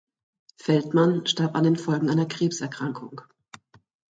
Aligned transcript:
Feldman 0.57 1.27
starb 1.27 1.55
an 1.55 1.63
den 1.63 1.75
Folgen 1.75 2.09
einer 2.09 2.25
Krebserkrankung. 2.25 3.21